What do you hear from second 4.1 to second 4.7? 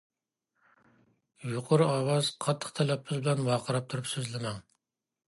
سۆزلىمەڭ.